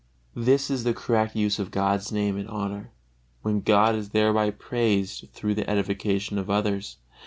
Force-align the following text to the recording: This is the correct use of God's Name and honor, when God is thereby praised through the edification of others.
This 0.35 0.71
is 0.71 0.83
the 0.83 0.95
correct 0.95 1.35
use 1.35 1.59
of 1.59 1.69
God's 1.69 2.11
Name 2.11 2.35
and 2.35 2.49
honor, 2.49 2.89
when 3.43 3.61
God 3.61 3.93
is 3.93 4.09
thereby 4.09 4.49
praised 4.49 5.25
through 5.31 5.53
the 5.53 5.69
edification 5.69 6.39
of 6.39 6.49
others. 6.49 6.97